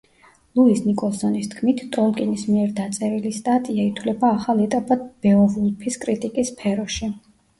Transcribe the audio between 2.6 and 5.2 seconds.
დაწერილი სტატია ითვლება ახალ ეტაპად